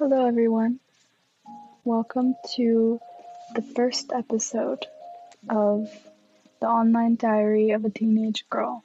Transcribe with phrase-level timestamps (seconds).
[0.00, 0.80] Hello, everyone.
[1.84, 2.98] Welcome to
[3.54, 4.86] the first episode
[5.46, 5.90] of
[6.58, 8.82] The Online Diary of a Teenage Girl.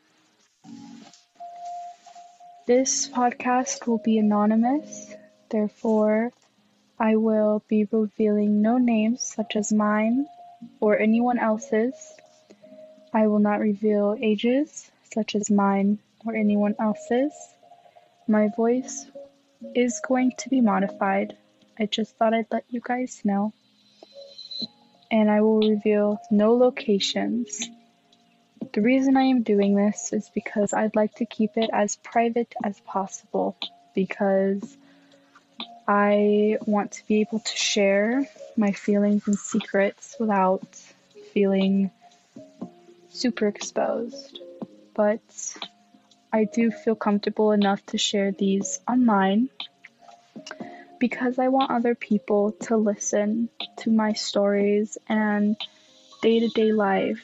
[2.67, 5.15] This podcast will be anonymous,
[5.49, 6.33] therefore,
[6.99, 10.27] I will be revealing no names such as mine
[10.81, 11.95] or anyone else's.
[13.13, 17.31] I will not reveal ages such as mine or anyone else's.
[18.27, 19.05] My voice
[19.73, 21.35] is going to be modified.
[21.79, 23.53] I just thought I'd let you guys know.
[25.11, 27.69] And I will reveal no locations.
[28.73, 32.53] The reason I am doing this is because I'd like to keep it as private
[32.63, 33.55] as possible
[33.93, 34.77] because
[35.87, 40.65] I want to be able to share my feelings and secrets without
[41.33, 41.91] feeling
[43.09, 44.39] super exposed.
[44.93, 45.21] But
[46.35, 49.47] I do feel comfortable enough to share these online
[50.99, 55.55] because I want other people to listen to my stories and
[56.21, 57.23] day to day life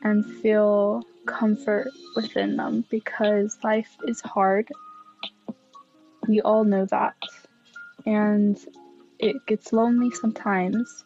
[0.00, 4.68] and feel comfort within them because life is hard.
[6.28, 7.16] We all know that.
[8.06, 8.56] And
[9.18, 11.04] it gets lonely sometimes.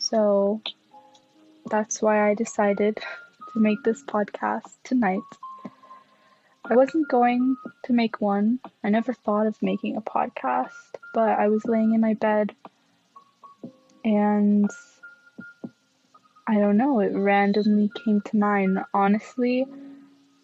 [0.00, 0.60] So
[1.70, 2.98] that's why I decided
[3.52, 5.20] to make this podcast tonight.
[6.64, 8.60] I wasn't going to make one.
[8.84, 10.70] I never thought of making a podcast,
[11.14, 12.54] but I was laying in my bed
[14.04, 14.70] and
[16.46, 18.80] I don't know, it randomly came to mind.
[18.92, 19.66] Honestly,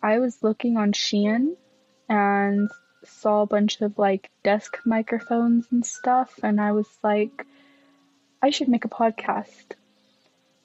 [0.03, 1.57] I was looking on Shein
[2.09, 2.71] and
[3.05, 7.47] saw a bunch of like desk microphones and stuff, and I was like,
[8.43, 9.73] I should make a podcast.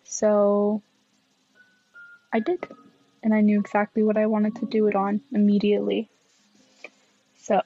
[0.04, 0.84] So
[2.34, 2.66] I did,
[3.24, 6.10] and I knew exactly what I wanted to do it on immediately.
[7.40, 7.62] So,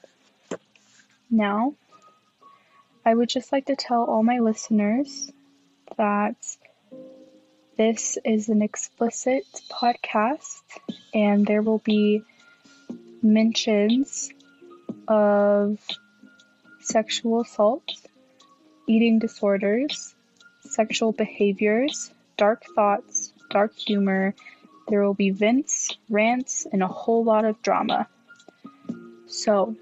[1.30, 1.74] now
[3.04, 5.30] I would just like to tell all my listeners
[5.96, 6.36] that
[7.76, 10.62] this is an explicit podcast
[11.14, 12.22] and there will be
[13.22, 14.30] mentions
[15.06, 15.78] of
[16.80, 17.92] sexual assault,
[18.88, 20.14] eating disorders,
[20.62, 24.34] sexual behaviors, dark thoughts, dark humor,
[24.88, 28.08] there will be vents, rants, and a whole lot of drama.
[29.26, 29.76] So,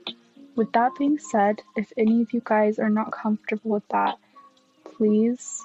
[0.56, 4.19] with that being said, if any of you guys are not comfortable with that,
[4.97, 5.60] please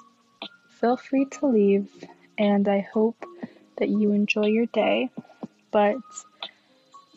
[0.80, 1.88] feel free to leave,
[2.36, 3.24] and I hope
[3.76, 5.10] that you enjoy your day.
[5.70, 5.96] But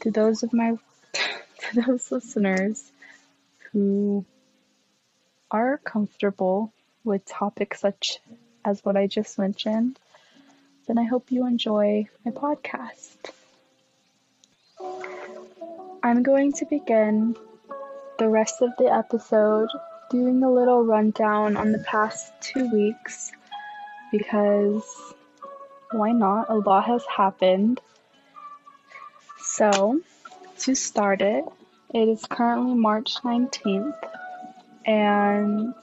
[0.02, 0.78] to those of my
[1.14, 2.92] to those listeners
[3.72, 4.26] who
[5.52, 6.72] are comfortable
[7.04, 8.20] with topics such
[8.66, 10.00] as what I just mentioned,
[10.88, 13.18] then I hope you enjoy my podcast.
[16.04, 17.36] I'm going to begin
[18.20, 19.70] the rest of the episode
[20.10, 23.32] doing a little rundown on the past two weeks
[24.12, 24.84] because
[25.92, 26.50] why not?
[26.50, 27.80] A lot has happened.
[29.38, 30.02] So,
[30.60, 31.46] to start it,
[31.94, 33.98] it is currently March 19th,
[34.86, 35.74] and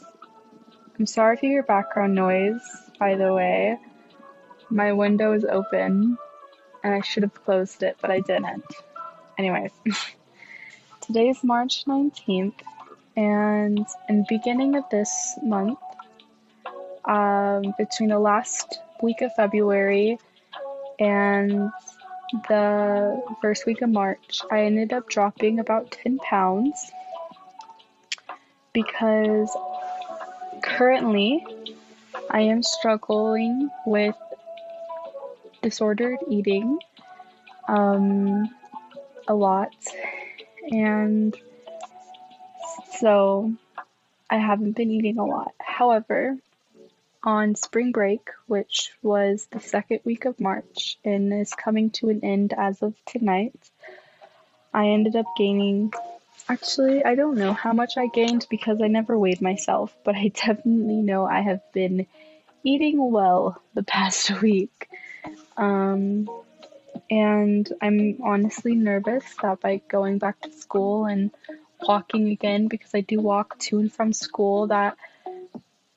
[0.98, 2.60] I'm sorry for your background noise,
[2.98, 3.78] by the way.
[4.70, 6.16] My window is open
[6.84, 8.64] and I should have closed it, but I didn't.
[9.36, 9.72] Anyways,
[11.00, 12.54] today is March 19th,
[13.16, 15.78] and in beginning of this month,
[17.04, 20.18] um, between the last week of February
[20.98, 21.70] and
[22.48, 26.92] the first week of March, I ended up dropping about 10 pounds
[28.72, 29.50] because
[30.62, 31.44] currently
[32.30, 34.14] I am struggling with
[35.62, 36.78] disordered eating
[37.68, 38.48] um,
[39.28, 39.74] a lot,
[40.70, 41.36] and
[42.98, 43.52] so
[44.28, 45.52] I haven't been eating a lot.
[45.58, 46.36] However,
[47.22, 52.24] on spring break, which was the second week of March and is coming to an
[52.24, 53.54] end as of tonight,
[54.72, 55.92] I ended up gaining.
[56.48, 60.28] Actually, I don't know how much I gained because I never weighed myself, but I
[60.34, 62.06] definitely know I have been
[62.64, 64.88] eating well the past week.
[65.60, 66.26] Um,
[67.10, 71.30] and I'm honestly nervous that by going back to school and
[71.82, 74.96] walking again, because I do walk to and from school, that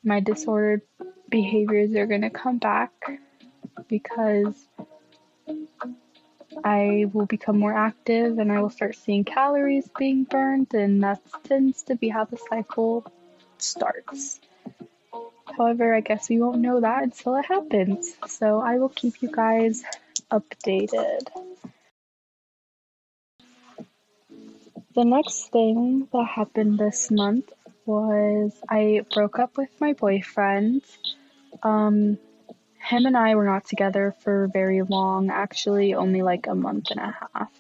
[0.04, 0.82] my disordered
[1.30, 2.92] behaviors are going to come back
[3.88, 4.68] because
[6.64, 11.22] I will become more active and I will start seeing calories being burned, and that
[11.46, 13.06] tends to be how the cycle
[13.60, 14.42] starts.
[15.58, 18.16] However, I guess we won't know that until it happens.
[18.28, 19.84] So I will keep you guys
[20.32, 21.28] updated.
[24.96, 27.52] the next thing that happened this month
[27.86, 30.84] was I broke up with my boyfriend.
[31.64, 32.18] Um,
[32.80, 37.00] him and I were not together for very long, actually, only like a month and
[37.00, 37.52] a half.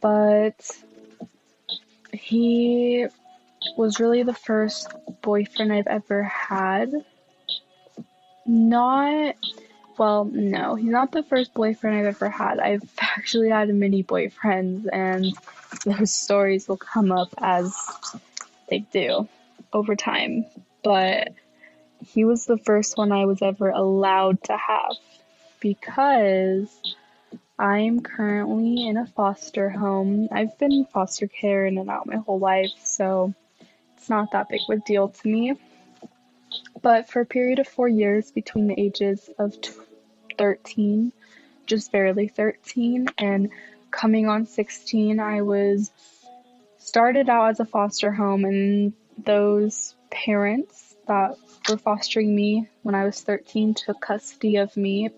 [0.00, 0.70] But
[2.12, 3.06] he
[3.76, 4.88] was really the first
[5.22, 6.92] boyfriend I've ever had.
[8.46, 9.36] Not,
[9.98, 12.58] well, no, he's not the first boyfriend I've ever had.
[12.58, 15.26] I've actually had many boyfriends, and
[15.84, 17.74] those stories will come up as
[18.68, 19.28] they do
[19.72, 20.46] over time.
[20.82, 21.32] But
[22.06, 24.96] he was the first one I was ever allowed to have
[25.60, 26.68] because
[27.58, 30.28] I'm currently in a foster home.
[30.32, 33.34] I've been in foster care in and out my whole life, so
[34.10, 35.54] not that big of a deal to me.
[36.82, 39.54] But for a period of four years between the ages of
[40.36, 41.12] 13,
[41.66, 43.50] just barely 13, and
[43.90, 45.90] coming on 16, I was
[46.78, 48.92] started out as a foster home, and
[49.24, 51.36] those parents that
[51.68, 55.10] were fostering me when I was 13 took custody of me.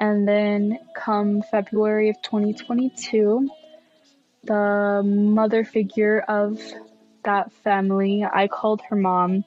[0.00, 3.48] And then, come February of 2022,
[4.44, 6.60] the mother figure of
[7.24, 9.44] that family, I called her mom,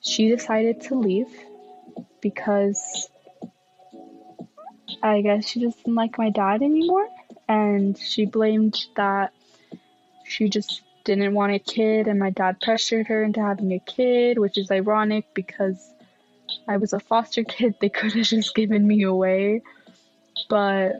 [0.00, 1.28] she decided to leave
[2.20, 3.08] because
[5.02, 7.06] I guess she just didn't like my dad anymore.
[7.48, 9.32] And she blamed that
[10.24, 14.38] she just didn't want a kid, and my dad pressured her into having a kid,
[14.38, 15.92] which is ironic because
[16.66, 17.74] I was a foster kid.
[17.80, 19.62] They could have just given me away.
[20.48, 20.94] But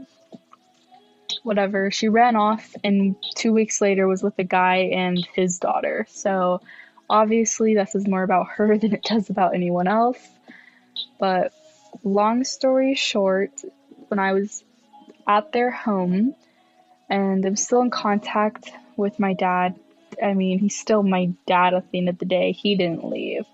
[1.45, 1.91] whatever.
[1.91, 6.07] She ran off, and two weeks later was with a guy and his daughter.
[6.11, 6.61] So
[7.09, 10.19] obviously, this is more about her than it does about anyone else.
[11.21, 11.53] But
[12.03, 13.53] long story short,
[14.09, 14.65] when I was
[15.29, 16.35] at their home,
[17.09, 19.77] and I'm still in contact with my dad
[20.23, 22.53] I mean, he's still my dad at the end of the day.
[22.53, 23.45] He didn't leave.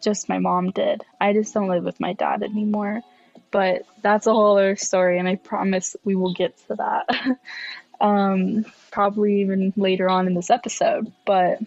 [0.00, 1.04] Just my mom did.
[1.20, 3.02] I just don't live with my dad anymore.
[3.50, 7.38] But that's a whole other story, and I promise we will get to that.
[8.00, 11.12] um, probably even later on in this episode.
[11.24, 11.58] But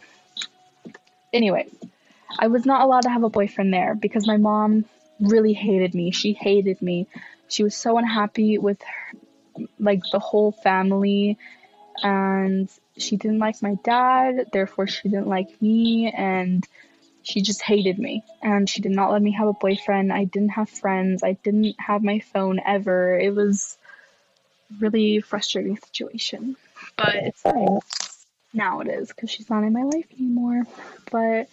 [1.34, 1.70] anyway,
[2.40, 4.86] I was not allowed to have a boyfriend there because my mom
[5.20, 6.12] really hated me.
[6.12, 7.08] She hated me.
[7.48, 11.38] She was so unhappy with her, like the whole family
[12.04, 16.68] and she didn't like my dad, therefore she didn't like me, and
[17.24, 18.24] she just hated me.
[18.42, 20.12] And she did not let me have a boyfriend.
[20.12, 21.24] I didn't have friends.
[21.24, 23.18] I didn't have my phone ever.
[23.18, 23.78] It was
[24.80, 26.56] really frustrating situation.
[26.98, 27.80] But it's fine.
[28.54, 30.64] Now it is because she's not in my life anymore.
[31.12, 31.50] But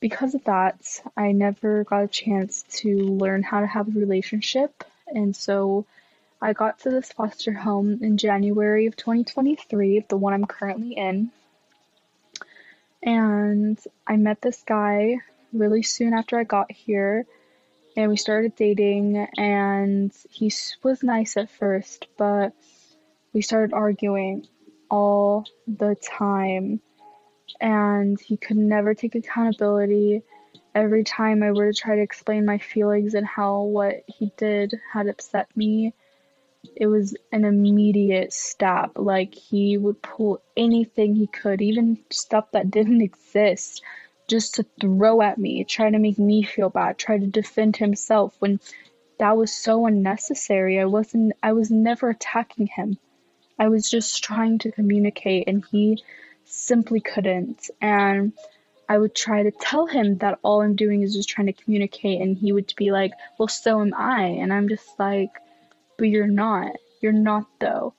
[0.00, 0.78] because of that,
[1.16, 4.84] I never got a chance to learn how to have a relationship.
[5.06, 5.86] And so
[6.40, 11.30] I got to this foster home in January of 2023, the one I'm currently in.
[13.04, 15.18] And I met this guy
[15.52, 17.26] really soon after I got here,
[17.96, 19.28] and we started dating.
[19.36, 20.50] And he
[20.82, 22.54] was nice at first, but
[23.32, 24.46] we started arguing
[24.90, 26.80] all the time.
[27.60, 30.22] And he could never take accountability.
[30.74, 34.74] Every time I were to try to explain my feelings and how what he did
[34.92, 35.94] had upset me,
[36.76, 38.92] it was an immediate stop.
[38.96, 43.82] Like he would pull anything he could, even stuff that didn't exist,
[44.28, 48.34] just to throw at me, try to make me feel bad, try to defend himself
[48.38, 48.60] when
[49.18, 50.80] that was so unnecessary.
[50.80, 52.98] I wasn't I was never attacking him.
[53.58, 56.02] I was just trying to communicate and he
[56.44, 57.70] simply couldn't.
[57.80, 58.32] And
[58.88, 62.20] I would try to tell him that all I'm doing is just trying to communicate
[62.20, 65.30] and he would be like, "Well, so am I." And I'm just like
[65.98, 66.76] but you're not.
[67.00, 67.94] You're not though.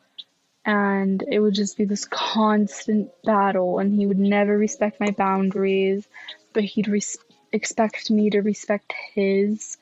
[0.65, 6.07] And it would just be this constant battle, and he would never respect my boundaries,
[6.53, 7.19] but he'd res-
[7.51, 9.77] expect me to respect his.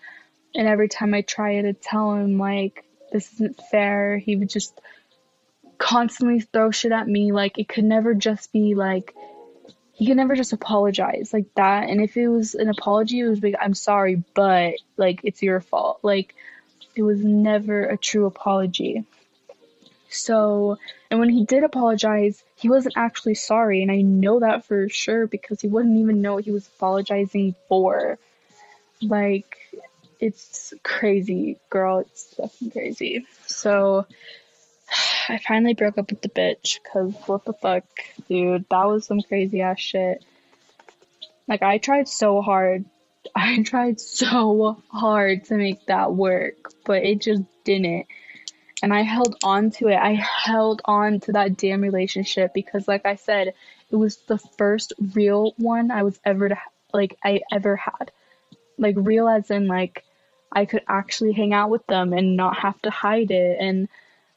[0.53, 4.77] And every time I tried to tell him, like, this isn't fair, he would just
[5.77, 7.31] constantly throw shit at me.
[7.31, 9.15] Like, it could never just be like,
[9.93, 11.89] he could never just apologize like that.
[11.89, 15.61] And if it was an apology, it was like, I'm sorry, but like, it's your
[15.61, 15.99] fault.
[16.01, 16.35] Like,
[16.95, 19.05] it was never a true apology.
[20.09, 20.77] So,
[21.09, 25.25] and when he did apologize, he wasn't actually sorry, and I know that for sure
[25.25, 28.19] because he wouldn't even know what he was apologizing for.
[29.01, 29.57] Like,
[30.19, 31.99] it's crazy, girl.
[31.99, 33.25] It's fucking crazy.
[33.47, 34.05] So,
[35.27, 37.85] I finally broke up with the bitch because what the fuck,
[38.29, 38.65] dude?
[38.69, 40.23] That was some crazy ass shit.
[41.47, 42.85] Like, I tried so hard
[43.35, 48.07] I tried so hard to make that work, but it just didn't.
[48.81, 49.95] And I held on to it.
[49.95, 53.53] I held on to that damn relationship because, like I said,
[53.89, 56.57] it was the first real one I was ever to,
[56.93, 58.11] like I ever had.
[58.77, 60.03] Like real as in like
[60.51, 63.87] I could actually hang out with them and not have to hide it and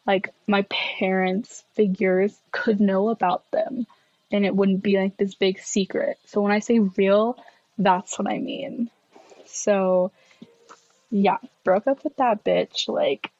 [0.06, 3.86] like my parents' figures could know about them
[4.30, 6.18] and it wouldn't be like this big secret.
[6.26, 7.36] So when I say real,
[7.78, 8.90] that's what I mean.
[9.46, 10.12] So
[11.10, 13.30] yeah, broke up with that bitch like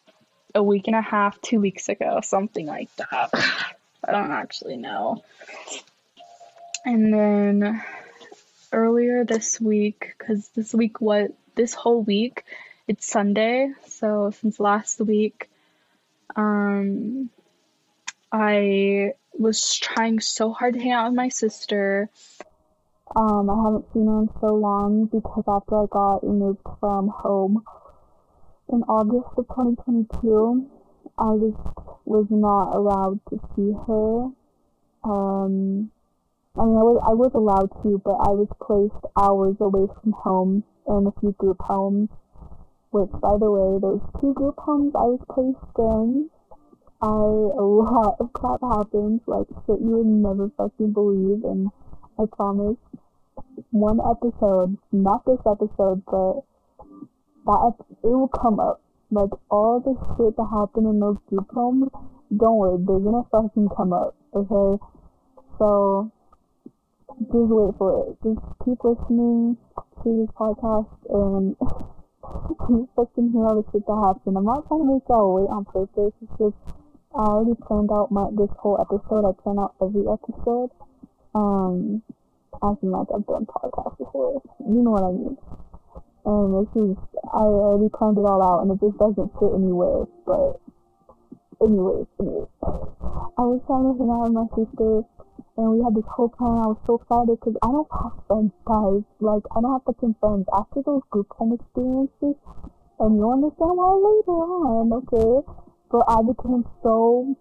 [0.55, 3.31] a week and a half, two weeks ago, something like that.
[4.05, 5.23] I don't actually know.
[6.85, 7.83] And then
[8.73, 12.45] earlier this week, because this week, what, this whole week,
[12.87, 13.73] it's Sunday.
[13.89, 15.51] So since last week,
[16.37, 17.31] um,
[18.31, 22.09] I was trying so hard to hang out with my sister.
[23.17, 27.65] Um, I haven't seen her in so long because after I got removed from home
[28.69, 30.69] in August of 2022,
[31.17, 34.29] I just was not allowed to see her.
[35.03, 35.91] Um,
[36.61, 40.13] I mean, I was, I was allowed to, but I was placed hours away from
[40.13, 42.11] home in a few group homes.
[42.91, 46.29] Which, by the way, those two group homes I was placed in
[47.03, 51.71] I a lot of crap happens, like shit you would never fucking believe, and
[52.19, 52.79] I promise
[53.71, 56.43] one episode, not this episode, but
[57.47, 58.81] that it will come up.
[59.11, 61.91] Like all the shit that happened in those group homes,
[62.37, 64.17] don't worry, they're gonna fucking come up.
[64.35, 64.83] Okay,
[65.59, 66.11] so
[67.21, 68.19] just wait for it.
[68.23, 69.57] Just keep listening
[70.03, 71.57] to this podcast and
[72.67, 74.37] keep fucking hear all the shit that happened.
[74.37, 76.13] I'm not trying to make y'all wait on purpose.
[76.21, 76.59] It's just
[77.15, 79.25] I already planned out my this whole episode.
[79.25, 80.71] I plan out every episode.
[81.35, 82.03] Um,
[82.63, 84.43] as in like I've done podcasts before.
[84.61, 85.37] You know what I mean.
[86.27, 86.97] And this is
[87.33, 90.07] I already planned it all out, and it just doesn't fit anywhere.
[90.25, 90.61] But
[91.63, 95.07] anyways, anyways, I was trying to hang out with my sister,
[95.57, 96.65] and we had this whole plan.
[96.65, 99.05] I was so excited because I don't have friends, guys.
[99.21, 102.37] Like I don't have fucking friends after those group home experiences.
[102.99, 105.45] And you'll understand why later on, okay?
[105.91, 107.37] but I became so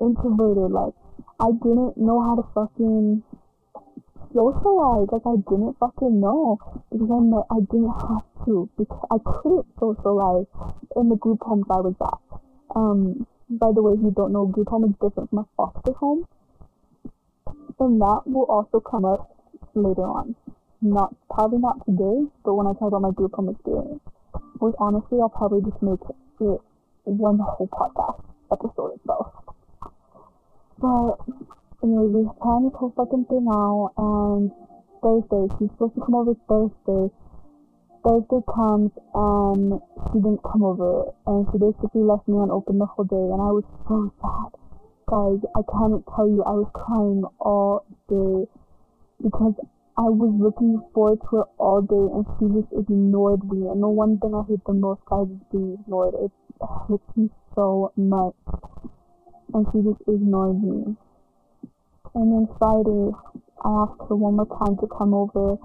[0.00, 0.72] introverted.
[0.72, 0.94] Like,
[1.40, 3.22] I didn't know how to fucking
[4.34, 5.08] socialize.
[5.12, 6.58] Like, I didn't fucking know
[6.90, 10.46] because I know I didn't have to because I couldn't socialize
[10.96, 12.40] in the group homes I was at.
[12.74, 15.92] Um, by the way, if you don't know, group home is different from a foster
[15.92, 16.26] home,
[17.78, 19.30] and that will also come up
[19.74, 20.34] later on.
[20.82, 24.00] Not probably not today, but when I talk about my group home experience,
[24.58, 26.00] which honestly I'll probably just make
[26.40, 26.60] it
[27.04, 29.32] one whole podcast episode itself.
[30.78, 31.16] But
[31.84, 34.50] anyway, we planned this whole fucking thing out and
[35.04, 37.12] Thursday, she's supposed to come over Thursday.
[38.00, 43.04] Thursday comes and she didn't come over and she basically left me unopened the whole
[43.04, 44.56] day and I was so sad.
[45.04, 48.48] Guys, I can't tell you, I was crying all day
[49.20, 49.52] because
[49.96, 53.68] I was looking forward to it all day and she just ignored me.
[53.68, 56.16] And the one thing I hate the most, guys, is being ignored.
[56.16, 56.32] It
[56.88, 58.34] hits me so much.
[59.52, 60.96] And she just ignored me.
[62.14, 63.10] And then Friday,
[63.64, 65.58] I asked her one more time to come over.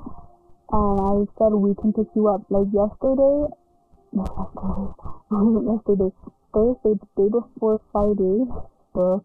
[0.72, 2.42] And I said we can pick you up.
[2.50, 3.50] Like yesterday,
[4.14, 4.90] yesterday,
[5.70, 6.10] yesterday,
[6.54, 8.46] Thursday, the day before Friday,
[8.94, 9.24] so,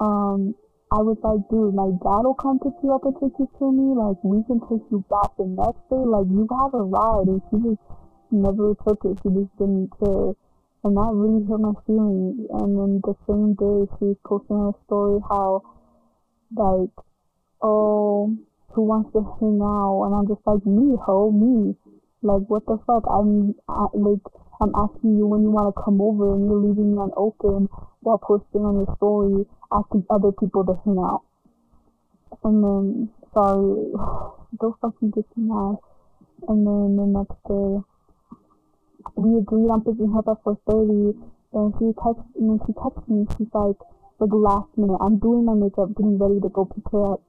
[0.00, 0.54] um,
[0.92, 3.66] I was like, dude, my dad will come pick you up and take you to
[3.72, 3.92] me.
[3.92, 6.00] Like, we can take you back the next day.
[6.00, 7.28] Like, you have a ride.
[7.28, 7.82] And she just
[8.30, 9.18] never took it.
[9.20, 10.32] She just didn't care
[10.84, 12.44] and that really hurt my feelings.
[12.60, 15.64] And then the same day, she was posting a story how,
[16.56, 16.94] like,
[17.62, 18.36] oh,
[18.72, 20.06] who wants to hang out?
[20.06, 21.74] And I'm just like, me, ho, me.
[22.22, 23.04] Like, what the fuck?
[23.10, 24.24] I'm, I, like,
[24.60, 27.68] I'm asking you when you want to come over and you're leaving me unopened
[28.00, 31.22] while posting on your story, asking other people to hang out.
[32.42, 33.92] And then, sorry,
[34.60, 35.76] don't fucking get me mad.
[36.48, 37.84] And then the next day,
[39.16, 41.14] we agreed on picking her up at 4.30
[41.54, 43.78] and she texts and she texts me she's like
[44.18, 44.98] for the last minute.
[45.00, 47.22] I'm doing my makeup getting ready to go her up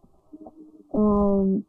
[0.94, 1.64] and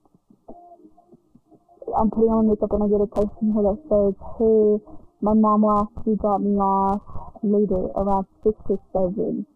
[1.99, 4.79] i'm putting on makeup and i get a text from her that says hey
[5.21, 7.03] my mom will actually drop me off
[7.43, 9.47] later around 6 or 7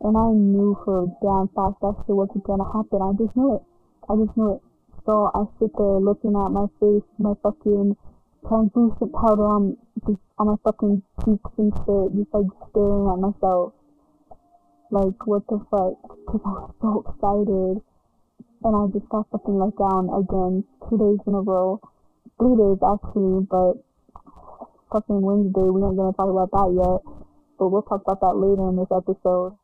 [0.00, 3.02] and i knew for damn fast that shit wasn't gonna happen.
[3.02, 3.62] I just knew it.
[4.08, 4.62] I just knew it.
[5.06, 7.96] So i sit there looking at my face my fucking
[8.46, 9.76] translucent powder on
[10.06, 13.72] just on my fucking cheeks and shit, just like staring at myself.
[14.90, 16.00] Like, what the fuck?
[16.24, 17.82] Because I was so excited.
[18.64, 21.80] And I just got fucking let down again, two days in a row.
[22.40, 23.74] Three days actually, but
[24.90, 27.14] fucking Wednesday, we aren't gonna talk about that yet.
[27.58, 29.58] but we'll talk about that later in this episode.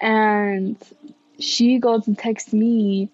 [0.00, 0.76] And
[1.38, 3.10] she goes and texts me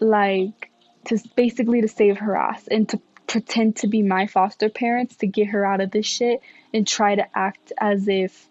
[0.00, 0.70] like
[1.06, 5.26] to basically to save her ass and to pretend to be my foster parents to
[5.26, 6.40] get her out of this shit
[6.72, 8.48] and try to act as if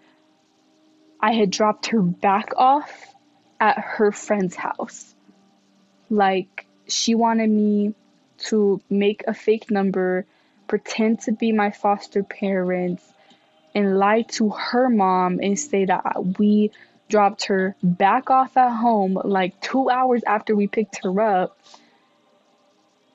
[1.19, 3.13] I had dropped her back off
[3.59, 5.15] at her friend's house.
[6.09, 7.95] Like she wanted me
[8.37, 10.25] to make a fake number,
[10.67, 13.03] pretend to be my foster parents,
[13.75, 16.71] and lied to her mom and say that we
[17.09, 21.59] dropped her back off at home like two hours after we picked her up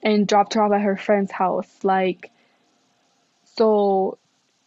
[0.02, 1.68] and dropped her off at her friend's house.
[1.82, 2.30] Like,
[3.56, 4.18] so,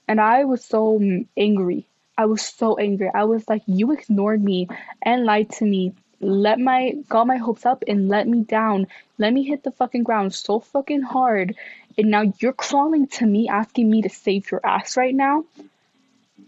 [0.07, 0.99] and I was so
[1.37, 1.87] angry.
[2.17, 3.09] I was so angry.
[3.13, 4.67] I was like, you ignored me
[5.01, 5.93] and lied to me.
[6.19, 8.87] Let my, got my hopes up and let me down.
[9.17, 11.55] Let me hit the fucking ground so fucking hard.
[11.97, 15.45] And now you're crawling to me asking me to save your ass right now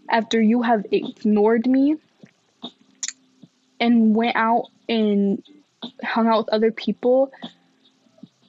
[0.08, 1.96] after you have ignored me
[3.80, 5.42] and went out and
[6.02, 7.32] hung out with other people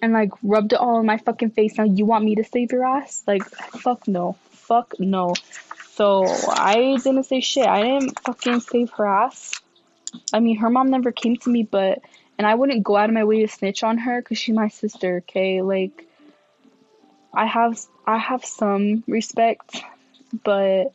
[0.01, 1.77] and like rubbed it all in my fucking face.
[1.77, 3.23] Now you want me to save your ass?
[3.27, 4.37] Like, fuck no.
[4.51, 5.33] Fuck no.
[5.93, 7.67] So I didn't say shit.
[7.67, 9.59] I didn't fucking save her ass.
[10.31, 12.01] I mean, her mom never came to me, but,
[12.37, 14.67] and I wouldn't go out of my way to snitch on her because she's my
[14.67, 15.61] sister, okay?
[15.61, 16.07] Like,
[17.33, 19.81] I have, I have some respect,
[20.43, 20.93] but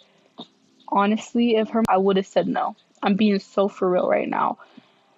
[0.93, 2.77] honestly, if her, I would have said no.
[3.03, 4.59] I'm being so for real right now.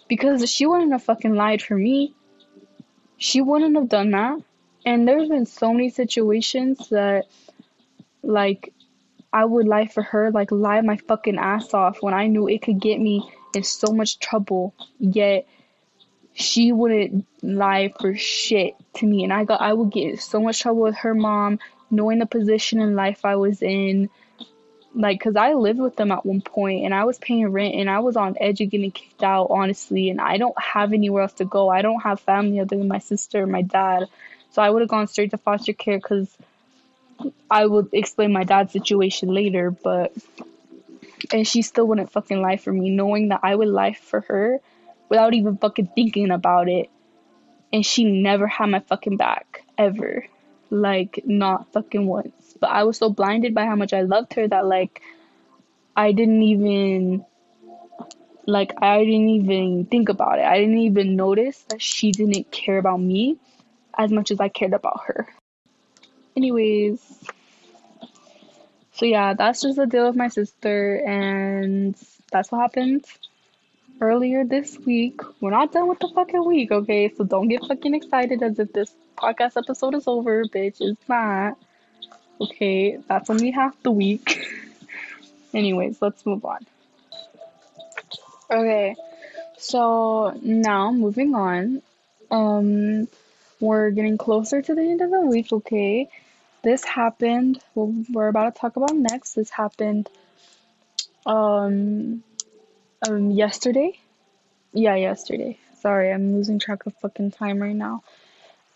[0.09, 2.15] Because she wouldn't have fucking lied for me.
[3.17, 4.39] She wouldn't have done that.
[4.87, 7.25] And there's been so many situations that,
[8.23, 8.73] like,
[9.33, 12.63] I would lie for her, like, lie my fucking ass off when I knew it
[12.63, 14.75] could get me in so much trouble.
[14.99, 15.47] Yet,
[16.35, 19.25] she wouldn't lie for shit to me.
[19.25, 21.61] And I got, I would get so much trouble with her mom,
[21.91, 24.11] knowing the position in life I was in
[24.94, 27.90] like because i lived with them at one point and i was paying rent and
[27.90, 31.33] i was on edge of getting kicked out honestly and i don't have anywhere else
[31.35, 31.68] to go.
[31.68, 34.07] I don't have family other than my sister and my dad.
[34.50, 36.28] So i would have gone straight to foster care because
[37.50, 40.12] i would explain my dad's situation later but
[41.33, 44.61] and she still wouldn't fucking lie for me knowing that i would lie for her
[45.09, 46.90] without even fucking thinking about it.
[47.72, 50.26] And she never had my fucking back ever
[50.70, 54.48] like not fucking once but I was so blinded by how much I loved her
[54.48, 55.03] that like
[55.96, 57.24] I didn't even
[58.46, 60.44] like I didn't even think about it.
[60.44, 63.37] I didn't even notice that she didn't care about me
[63.96, 65.29] as much as I cared about her.
[66.37, 67.00] Anyways,
[68.92, 71.94] so yeah, that's just the deal with my sister, and
[72.33, 73.05] that's what happened
[74.00, 75.20] earlier this week.
[75.40, 77.12] We're not done with the fucking week, okay?
[77.16, 80.77] So don't get fucking excited as if this podcast episode is over, bitch.
[80.81, 81.57] It's not.
[82.40, 84.46] Okay, that's only half the week.
[85.55, 86.66] Anyways, let's move on.
[88.50, 88.96] Okay,
[89.57, 91.83] so now moving on.
[92.31, 93.09] Um,
[93.61, 96.09] we're getting closer to the end of the week, okay?
[96.62, 99.35] This happened, well, we're about to talk about next.
[99.35, 100.09] This happened
[101.27, 102.22] um,
[103.07, 103.98] um yesterday.
[104.72, 105.59] Yeah, yesterday.
[105.81, 108.03] Sorry, I'm losing track of fucking time right now.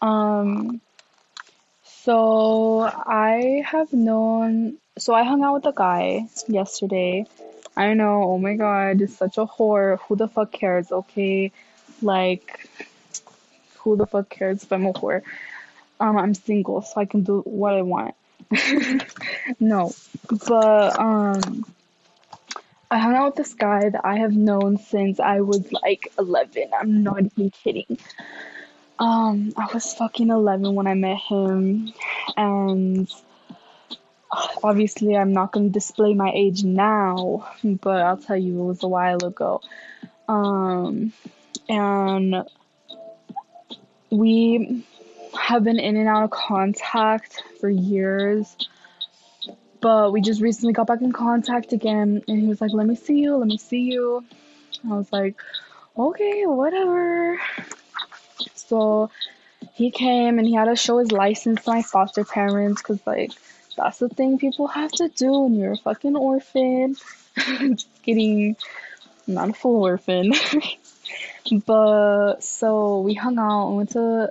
[0.01, 0.81] Um
[2.09, 4.79] so I have known.
[4.99, 7.27] So I hung out with a guy yesterday.
[7.77, 8.23] I know.
[8.25, 9.99] Oh my god, it's such a whore.
[10.09, 10.91] Who the fuck cares?
[10.91, 11.53] Okay,
[12.01, 12.67] like,
[13.79, 15.23] who the fuck cares if I'm a whore?
[16.01, 18.15] Um, I'm single, so I can do what I want.
[19.61, 19.93] no,
[20.49, 21.65] but um,
[22.91, 26.71] I hung out with this guy that I have known since I was like 11.
[26.79, 27.99] I'm not even kidding.
[28.99, 31.93] Um, I was fucking 11 when I met him,
[32.37, 33.09] and
[34.63, 38.89] obviously I'm not gonna display my age now, but I'll tell you it was a
[38.89, 39.61] while ago.
[40.29, 41.13] Um,
[41.69, 42.45] and
[44.11, 44.85] we
[45.39, 48.57] have been in and out of contact for years
[49.81, 52.95] but we just recently got back in contact again and he was like let me
[52.95, 54.25] see you let me see you
[54.91, 55.37] i was like
[55.97, 57.39] okay whatever
[58.69, 59.11] so
[59.73, 63.33] he came and he had to show his license to my foster parents because like
[63.77, 66.97] that's the thing people have to do when you're a fucking orphan.
[67.37, 68.57] Just kidding.
[69.27, 70.33] I'm not a full orphan.
[71.67, 74.31] But so we hung out and went to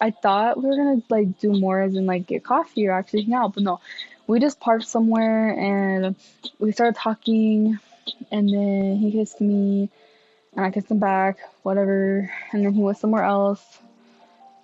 [0.00, 3.22] I thought we were gonna like do more as in like get coffee or actually
[3.22, 3.80] hang out, but no.
[4.26, 6.16] We just parked somewhere and
[6.58, 7.78] we started talking
[8.32, 9.88] and then he kissed me
[10.56, 13.62] and I kissed him back, whatever, and then he was somewhere else.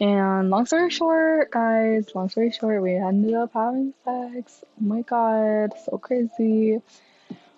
[0.01, 4.65] And long story short, guys, long story short, we ended up having sex.
[4.65, 6.81] Oh my god, so crazy.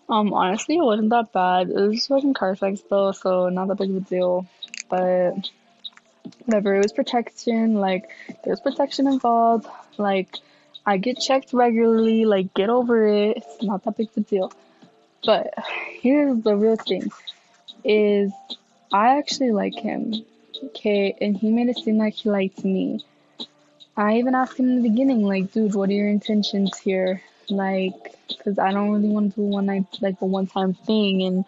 [0.09, 1.71] Um, honestly, it wasn't that bad.
[1.71, 4.47] It was just fucking car sex though, so not that big of a deal.
[4.91, 5.49] But
[6.45, 7.75] whatever, it was protection.
[7.75, 8.11] Like,
[8.45, 9.67] there's protection involved.
[9.97, 10.37] Like,
[10.85, 12.27] I get checked regularly.
[12.27, 13.39] Like, get over it.
[13.39, 14.53] It's not that big of a deal.
[15.25, 15.55] But
[16.01, 17.11] here's the real thing:
[17.85, 18.33] is
[18.93, 20.15] I actually like him.
[20.67, 23.05] Okay, and he made it seem like he liked me.
[23.97, 27.23] I even asked him in the beginning, like, dude, what are your intentions here?
[27.49, 31.23] Like, because I don't really want to do one night, like a one time thing.
[31.23, 31.45] And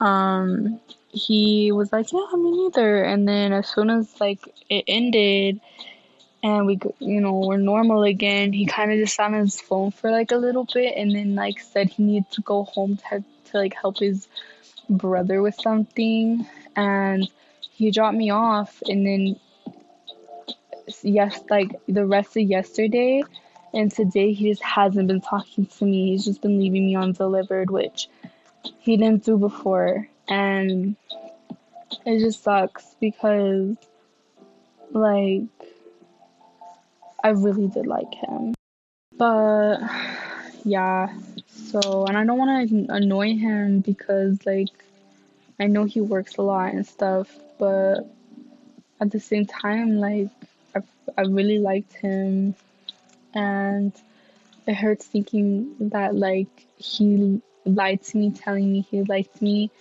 [0.00, 3.02] um, he was like, yeah, me neither.
[3.04, 5.60] And then as soon as like it ended
[6.42, 9.90] and we, you know, were normal again, he kind of just sat on his phone
[9.90, 13.24] for like a little bit and then like said he needed to go home to,
[13.46, 14.28] to like help his
[14.88, 16.46] brother with something.
[16.76, 17.28] And
[17.70, 19.36] he dropped me off and then
[21.02, 23.22] yes like the rest of yesterday
[23.72, 27.70] and today he just hasn't been talking to me he's just been leaving me undelivered
[27.70, 28.08] which
[28.80, 30.94] he didn't do before and
[32.04, 33.76] it just sucks because
[34.92, 35.42] like
[37.24, 38.54] I really did like him.
[39.16, 39.80] But
[40.62, 41.08] yeah,
[41.74, 44.68] so and I don't want to annoy him because like
[45.58, 48.02] I know he works a lot and stuff, but
[49.00, 50.28] at the same time like
[50.76, 50.82] I
[51.18, 52.54] I really liked him
[53.34, 53.92] and
[54.68, 59.72] it hurts thinking that like he lied to me telling me he liked me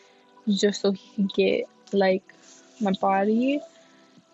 [0.50, 2.24] just so he could get like
[2.82, 3.62] my body.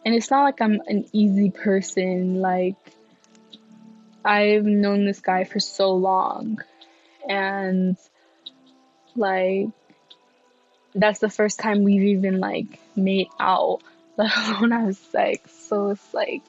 [0.06, 2.40] And it's not like I'm an easy person.
[2.40, 2.78] Like
[4.24, 6.62] I've known this guy for so long
[7.30, 7.96] and
[9.16, 9.68] like
[10.96, 13.80] that's the first time we've even like made out,
[14.18, 15.52] let alone have sex.
[15.52, 16.44] So it's like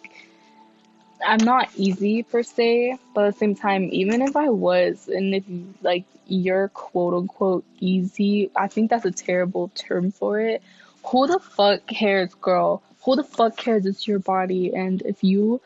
[1.25, 5.35] I'm not easy per se, but at the same time, even if I was, and
[5.35, 5.45] if
[5.83, 10.62] like you're quote unquote easy, I think that's a terrible term for it.
[11.07, 12.83] Who the fuck cares, girl?
[13.05, 13.87] Who the fuck cares?
[13.87, 15.61] It's your body, and if you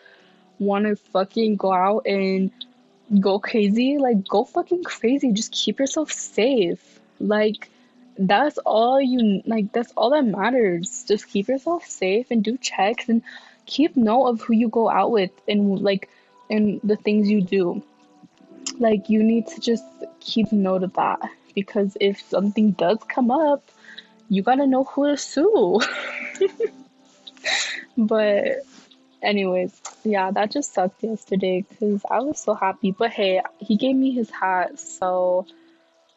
[0.58, 2.50] want to fucking go out and
[3.20, 5.32] go crazy, like go fucking crazy.
[5.32, 7.00] Just keep yourself safe.
[7.20, 7.70] Like
[8.18, 9.72] that's all you like.
[9.72, 11.04] That's all that matters.
[11.06, 13.22] Just keep yourself safe and do checks and
[13.66, 16.08] keep note of who you go out with and like
[16.50, 17.82] and the things you do
[18.78, 19.84] like you need to just
[20.20, 21.20] keep note of that
[21.54, 23.62] because if something does come up
[24.28, 25.80] you gotta know who to sue
[27.96, 28.64] but
[29.22, 33.96] anyways yeah that just sucked yesterday because i was so happy but hey he gave
[33.96, 35.46] me his hat so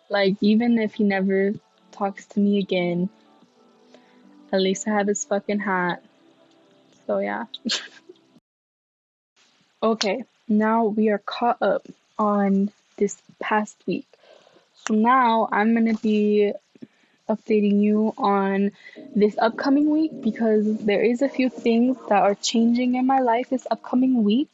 [0.09, 1.53] like even if he never
[1.91, 3.09] talks to me again
[4.51, 6.03] at least i have his fucking hat
[7.07, 7.45] so yeah.
[9.83, 11.87] okay, now we are caught up
[12.19, 14.07] on this past week.
[14.85, 16.51] So now I'm going to be
[17.29, 18.71] updating you on
[19.15, 23.49] this upcoming week because there is a few things that are changing in my life
[23.49, 24.49] this upcoming week.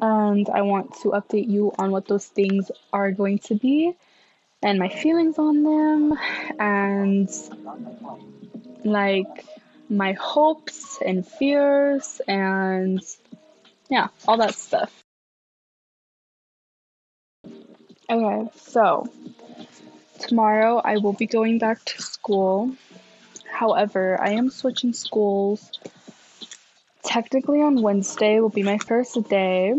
[0.00, 3.94] And I want to update you on what those things are going to be
[4.62, 6.18] and my feelings on them
[6.58, 7.28] and
[8.84, 9.44] like
[9.88, 13.02] my hopes and fears and
[13.90, 15.02] yeah, all that stuff.
[18.08, 19.06] Okay, so
[20.22, 22.74] tomorrow I will be going back to school.
[23.50, 25.70] However, I am switching schools.
[27.02, 29.74] Technically, on Wednesday will be my first day,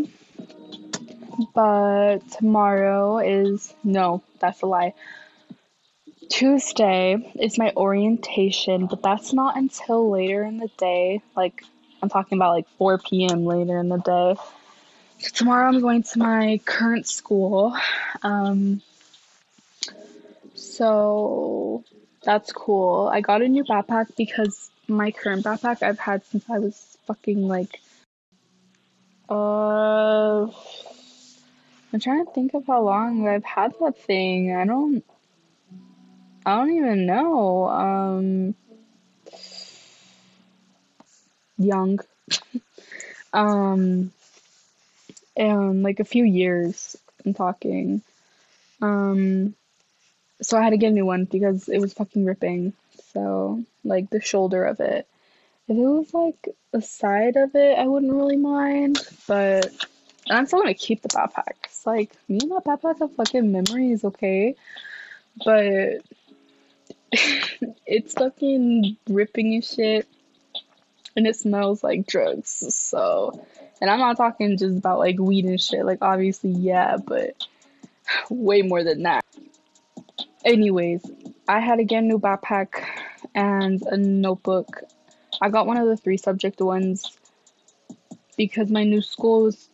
[1.54, 4.94] but tomorrow is no, that's a lie.
[6.28, 11.22] Tuesday is my orientation, but that's not until later in the day.
[11.36, 11.64] Like,
[12.02, 13.46] I'm talking about like 4 p.m.
[13.46, 14.36] later in the day.
[15.18, 17.74] So tomorrow I'm going to my current school.
[18.22, 18.82] Um,
[20.74, 21.84] so
[22.24, 23.08] that's cool.
[23.12, 27.46] I got a new backpack because my current backpack I've had since I was fucking
[27.46, 27.80] like
[29.28, 30.46] uh
[31.92, 34.54] I'm trying to think of how long I've had that thing.
[34.54, 35.04] I don't
[36.44, 37.68] I don't even know.
[37.68, 38.54] Um
[41.56, 42.00] young.
[43.32, 44.12] um
[45.36, 48.02] and like a few years I'm talking.
[48.82, 49.54] Um
[50.42, 52.72] so I had to get a new one because it was fucking ripping.
[53.12, 55.06] So like the shoulder of it.
[55.68, 58.98] If it was like the side of it, I wouldn't really mind.
[59.26, 59.72] But
[60.28, 61.54] I'm still gonna keep the backpack.
[61.64, 64.56] It's like me and that backpack have fucking memories, okay?
[65.44, 66.02] But
[67.86, 70.08] it's fucking ripping and shit.
[71.16, 72.50] And it smells like drugs.
[72.74, 73.46] So
[73.80, 75.84] and I'm not talking just about like weed and shit.
[75.84, 77.34] Like obviously yeah, but
[78.30, 79.23] way more than that.
[80.44, 81.10] Anyways,
[81.48, 82.84] I had again new backpack
[83.34, 84.82] and a notebook.
[85.40, 87.16] I got one of the three subject ones
[88.36, 89.70] because my new school was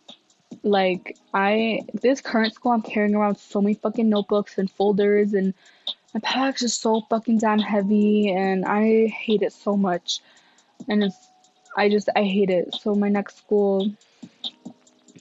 [0.63, 5.55] like I this current school I'm carrying around so many fucking notebooks and folders and
[6.15, 10.21] my backpack's just so fucking damn heavy and I hate it so much.
[10.89, 11.17] And it's
[11.77, 12.77] I just I hate it.
[12.81, 13.91] So my next school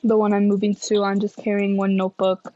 [0.03, 2.53] the one I'm moving to, I'm just carrying one notebook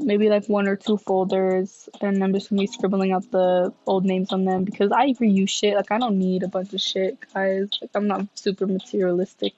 [0.00, 4.04] maybe like one or two folders and I'm just gonna be scribbling out the old
[4.04, 5.74] names on them because I reuse shit.
[5.74, 7.68] Like I don't need a bunch of shit, guys.
[7.80, 9.54] Like I'm not super materialistic.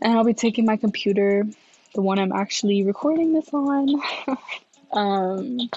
[0.00, 1.44] And I'll be taking my computer,
[1.94, 4.00] the one I'm actually recording this on,
[4.92, 5.70] um,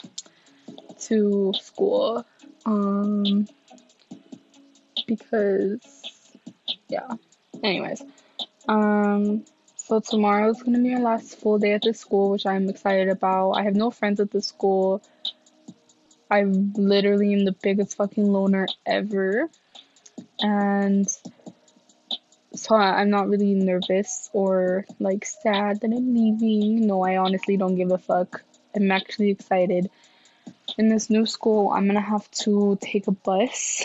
[1.01, 2.25] to school.
[2.65, 3.47] Um,
[5.07, 5.79] because
[6.87, 7.07] yeah.
[7.63, 8.03] Anyways,
[8.67, 9.43] um,
[9.91, 13.09] so tomorrow is gonna be my last full day at this school, which I'm excited
[13.09, 13.51] about.
[13.51, 15.01] I have no friends at the school.
[16.29, 19.49] I literally am the biggest fucking loner ever.
[20.39, 21.05] And
[22.55, 26.87] so I'm not really nervous or like sad that I'm leaving.
[26.87, 28.43] No, I honestly don't give a fuck.
[28.73, 29.91] I'm actually excited.
[30.77, 33.83] In this new school, I'm gonna have to take a bus,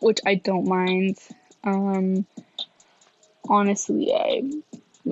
[0.00, 1.18] which I don't mind.
[1.64, 2.24] Um,
[3.48, 4.42] honestly, I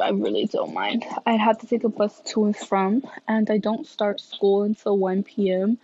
[0.01, 1.05] I really don't mind.
[1.25, 4.99] I'd have to take a bus to and from, and I don't start school until
[4.99, 5.79] 1 p.m.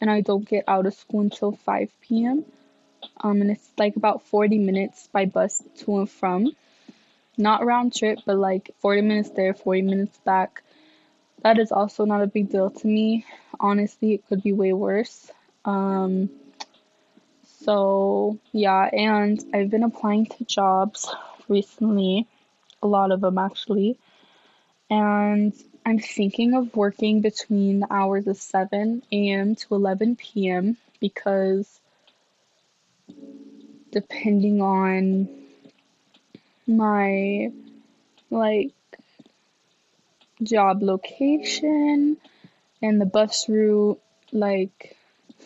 [0.00, 2.44] and I don't get out of school until 5 p.m.
[3.22, 6.52] Um, and it's like about 40 minutes by bus to and from.
[7.36, 10.62] Not round trip, but like 40 minutes there, 40 minutes back.
[11.42, 13.24] That is also not a big deal to me.
[13.58, 15.30] Honestly, it could be way worse.
[15.64, 16.30] Um,
[17.62, 21.08] so, yeah, and I've been applying to jobs
[21.48, 22.28] recently
[22.82, 23.98] a lot of them actually.
[24.88, 25.54] And
[25.86, 29.54] I'm thinking of working between the hours of 7 a.m.
[29.54, 30.76] to 11 p.m.
[31.00, 31.80] because
[33.90, 35.28] depending on
[36.66, 37.50] my
[38.30, 38.72] like
[40.42, 42.16] job location
[42.82, 44.00] and the bus route
[44.32, 44.96] like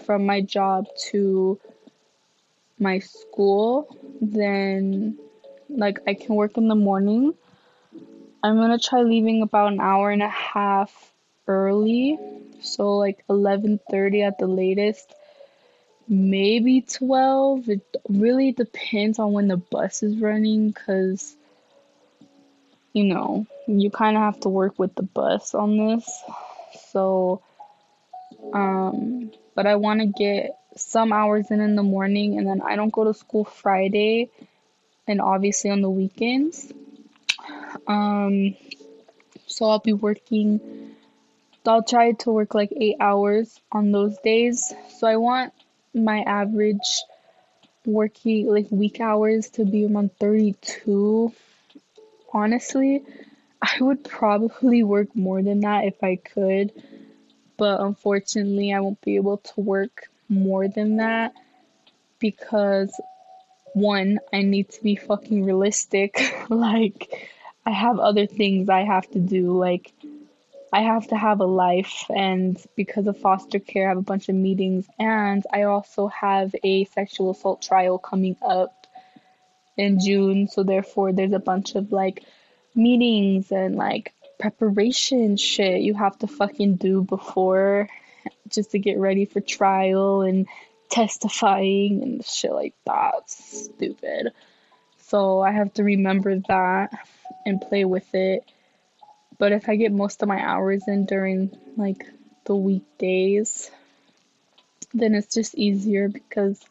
[0.05, 1.59] from my job to
[2.79, 3.88] my school
[4.20, 5.18] then
[5.68, 7.35] like I can work in the morning.
[8.42, 10.92] I'm gonna try leaving about an hour and a half
[11.46, 12.18] early,
[12.61, 15.12] so like 11:30 at the latest,
[16.09, 17.68] maybe 12.
[17.68, 21.35] It really depends on when the bus is running, cause
[22.92, 26.22] you know you kind of have to work with the bus on this.
[26.90, 27.40] So,
[28.53, 32.77] um, but I want to get some hours in in the morning, and then I
[32.77, 34.31] don't go to school Friday
[35.06, 36.72] and obviously on the weekends.
[37.86, 38.56] Um,
[39.46, 40.94] so I'll be working.
[41.66, 44.72] I'll try to work like eight hours on those days.
[44.98, 45.52] So I want
[45.94, 47.02] my average
[47.86, 51.32] working like week hours to be around 32.
[52.32, 53.02] Honestly,
[53.62, 56.72] I would probably work more than that if I could,
[57.56, 61.32] but unfortunately, I won't be able to work more than that
[62.18, 62.98] because
[63.74, 66.20] one, I need to be fucking realistic.
[66.48, 67.30] like,
[67.66, 69.56] I have other things I have to do.
[69.58, 69.92] Like,
[70.72, 74.28] I have to have a life, and because of foster care, I have a bunch
[74.28, 78.87] of meetings, and I also have a sexual assault trial coming up
[79.76, 80.48] in June.
[80.48, 82.24] So, therefore, there's a bunch of like
[82.74, 87.88] meetings and like preparation shit you have to fucking do before
[88.48, 90.46] just to get ready for trial and
[90.94, 93.28] testifying and shit like that.
[93.28, 94.33] Stupid.
[95.07, 96.90] So I have to remember that
[97.44, 98.44] and play with it.
[99.37, 102.07] But if I get most of my hours in during like
[102.44, 103.72] the weekdays,
[104.92, 106.64] then it's just easier because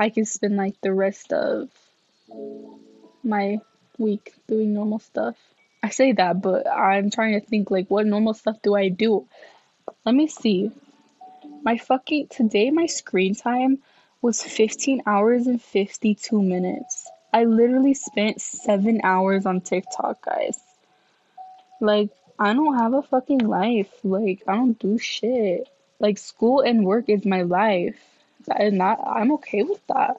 [0.00, 1.70] I can spend like the rest of
[3.22, 3.58] my
[3.98, 5.36] week doing normal stuff.
[5.80, 9.28] I say that, but I'm trying to think like what normal stuff do I do?
[10.04, 10.72] Let me see.
[11.64, 13.78] My fucking today my screen time
[14.20, 17.10] was 15 hours and 52 minutes.
[17.32, 20.58] I literally spent 7 hours on TikTok, guys.
[21.80, 23.90] Like I don't have a fucking life.
[24.04, 25.66] Like I don't do shit.
[25.98, 27.98] Like school and work is my life.
[28.54, 30.18] And not I'm okay with that.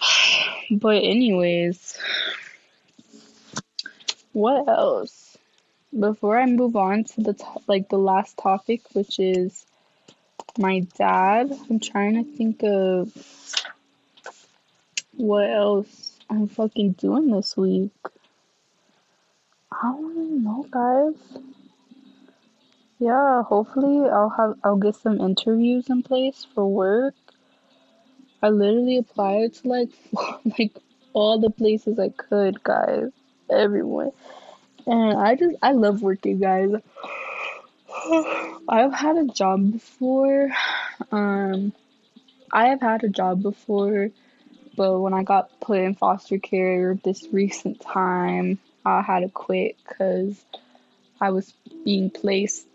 [0.70, 1.98] But anyways,
[4.32, 5.36] what else?
[5.98, 9.66] Before I move on to the to- like the last topic, which is
[10.58, 13.12] my dad, I'm trying to think of
[15.16, 17.92] what else I'm fucking doing this week.
[19.72, 21.42] I don't know, guys.
[22.98, 27.14] Yeah, hopefully I'll have I'll get some interviews in place for work.
[28.42, 29.90] I literally applied to like
[30.58, 30.76] like
[31.12, 33.10] all the places I could, guys.
[33.50, 34.12] Everyone.
[34.86, 36.70] And I just I love working, guys.
[38.68, 40.50] I've had a job before.
[41.10, 41.72] Um
[42.52, 44.10] I have had a job before,
[44.76, 49.76] but when I got put in foster care this recent time, I had to quit
[49.84, 50.44] cuz
[51.20, 51.52] I was
[51.84, 52.66] being placed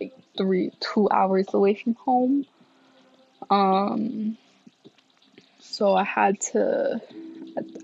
[0.00, 2.46] like 3 2 hours away from home.
[3.50, 4.36] Um
[5.60, 7.00] so I had to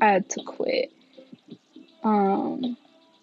[0.00, 0.92] I had to quit.
[2.04, 2.76] Um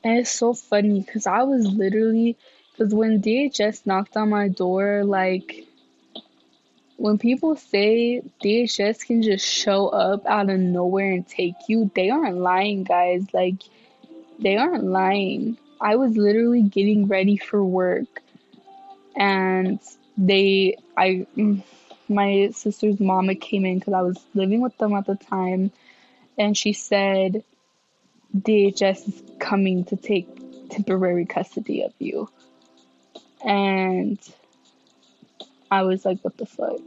[0.04, 2.38] and it's so funny cuz I was literally
[2.80, 5.66] cuz when DHS knocked on my door like
[6.98, 12.10] when people say DHS can just show up out of nowhere and take you, they
[12.10, 13.26] aren't lying, guys.
[13.34, 13.64] Like
[14.40, 15.58] they aren't lying.
[15.80, 18.22] I was literally getting ready for work
[19.16, 19.80] and
[20.18, 21.64] they I mm,
[22.10, 25.72] my sister's mama came in because I was living with them at the time,
[26.38, 27.44] and she said
[28.36, 30.28] DHS is coming to take
[30.70, 32.30] temporary custody of you.
[33.46, 34.20] And
[35.72, 36.80] I was like, what the fuck?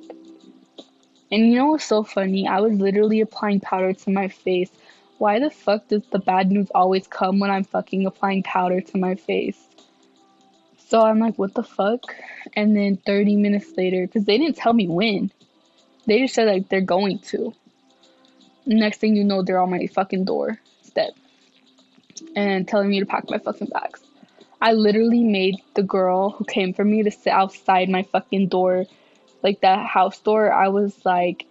[1.31, 2.47] And you know what's so funny?
[2.47, 4.71] I was literally applying powder to my face.
[5.19, 8.99] Why the fuck does the bad news always come when I'm fucking applying powder to
[8.99, 9.59] my face?
[10.89, 12.15] So I'm like, what the fuck?
[12.55, 15.31] And then 30 minutes later, because they didn't tell me when,
[16.07, 17.55] they just said like they're going to.
[18.67, 21.13] Next thing you know, they're on my fucking door step
[22.37, 24.03] and telling me to pack my fucking bags.
[24.63, 28.87] I literally made the girl who came for me to sit outside my fucking door,
[29.43, 30.53] like that house door.
[30.53, 31.47] I was like,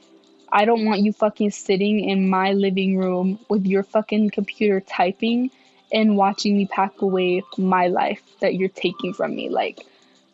[0.50, 5.52] I don't want you fucking sitting in my living room with your fucking computer typing
[5.92, 9.50] and watching me pack away my life that you're taking from me.
[9.50, 9.86] Like,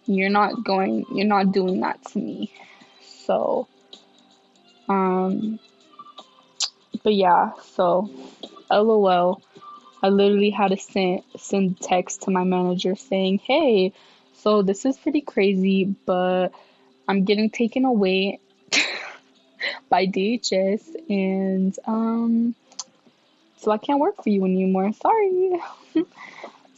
[0.06, 2.54] you're not going, you're not doing that to me.
[3.02, 3.68] So,
[4.88, 5.60] um,
[7.02, 8.08] but yeah, so
[8.70, 9.42] lol.
[10.02, 13.94] I literally had to send send text to my manager saying, "Hey,
[14.34, 16.50] so this is pretty crazy, but
[17.08, 18.40] I'm getting taken away
[19.90, 22.56] by DHS, and um,
[23.58, 24.92] so I can't work for you anymore.
[24.94, 25.60] Sorry."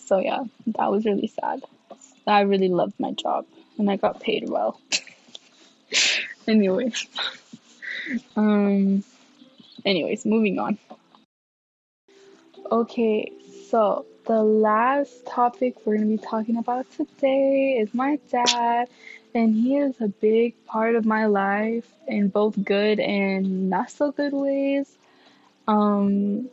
[0.06, 1.62] so yeah, that was really sad.
[2.26, 3.46] I really loved my job,
[3.78, 4.80] and I got paid well.
[6.48, 7.06] anyways,
[8.36, 9.04] um,
[9.84, 10.78] anyways, moving on.
[12.72, 13.32] Okay,
[13.68, 18.88] so the last topic we're going to be talking about today is my dad,
[19.34, 24.12] and he is a big part of my life in both good and not so
[24.12, 24.88] good ways.
[25.68, 26.50] Um,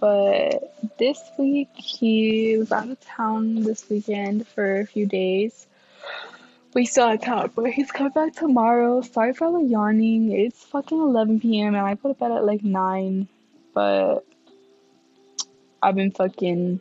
[0.00, 5.68] but this week he was out of town this weekend for a few days.
[6.74, 9.02] We still of town, but he's coming back tomorrow.
[9.02, 10.32] Sorry for all the yawning.
[10.32, 11.76] It's fucking 11 p.m.
[11.76, 13.28] and I go to bed at like 9,
[13.72, 14.26] but
[15.84, 16.80] I've been fucking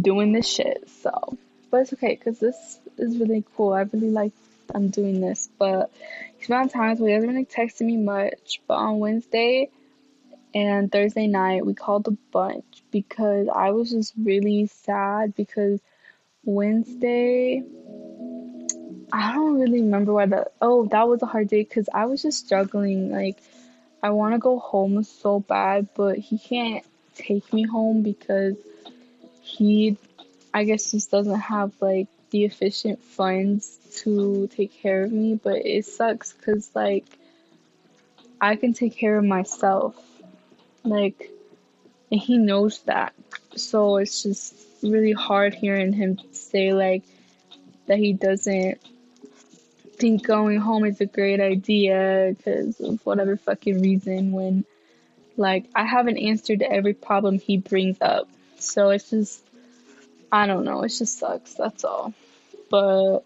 [0.00, 0.88] doing this shit.
[1.02, 1.36] So,
[1.70, 3.72] but it's okay because this is really cool.
[3.72, 4.32] I really like
[4.72, 5.48] I'm doing this.
[5.58, 5.90] But
[6.36, 8.60] he's been on times where he hasn't been like, texting me much.
[8.68, 9.70] But on Wednesday
[10.54, 15.80] and Thursday night, we called a bunch because I was just really sad because
[16.44, 17.64] Wednesday.
[19.10, 20.52] I don't really remember why that.
[20.60, 23.10] Oh, that was a hard day because I was just struggling.
[23.10, 23.38] Like,
[24.02, 26.84] I want to go home so bad, but he can't
[27.18, 28.56] take me home because
[29.42, 29.96] he,
[30.54, 35.66] I guess, just doesn't have like the efficient funds to take care of me, but
[35.66, 37.06] it sucks because, like,
[38.40, 39.96] I can take care of myself.
[40.84, 41.30] Like,
[42.10, 43.14] and he knows that.
[43.56, 47.02] So it's just really hard hearing him say, like,
[47.86, 48.80] that he doesn't
[49.96, 54.64] think going home is a great idea because of whatever fucking reason when,
[55.38, 58.28] like, I have an answer to every problem he brings up.
[58.58, 59.42] So it's just,
[60.30, 62.12] I don't know, it just sucks, that's all.
[62.70, 63.20] But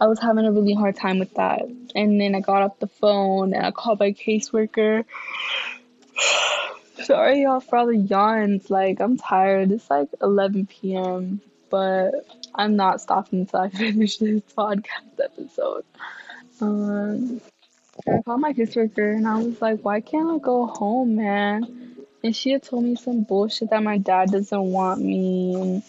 [0.00, 1.62] I was having a really hard time with that.
[1.94, 5.04] And then I got off the phone and I called my caseworker.
[7.04, 8.70] Sorry, y'all, for all the yawns.
[8.70, 9.72] Like, I'm tired.
[9.72, 12.12] It's like 11 p.m., but
[12.54, 15.84] I'm not stopping until I finish this podcast episode.
[16.60, 17.40] Um,
[18.08, 21.96] I called my caseworker and I was like, why can't I go home, man?
[22.22, 25.54] And she had told me some bullshit that my dad doesn't want me.
[25.54, 25.82] And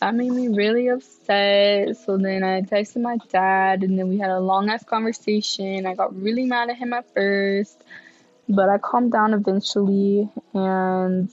[0.00, 1.96] that made me really upset.
[1.96, 5.86] So then I texted my dad, and then we had a long ass conversation.
[5.86, 7.80] I got really mad at him at first,
[8.48, 11.30] but I calmed down eventually, and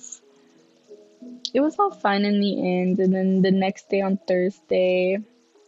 [1.53, 2.99] it was all fine in the end.
[2.99, 5.19] And then the next day on Thursday,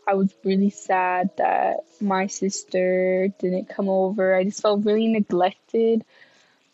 [0.08, 4.36] I was really sad that my sister didn't come over.
[4.36, 6.04] I just felt really neglected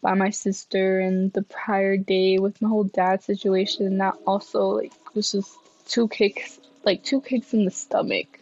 [0.01, 4.67] by my sister and the prior day with my whole dad situation and that also
[4.67, 5.57] like was just
[5.87, 8.39] two kicks, like two kicks in the stomach,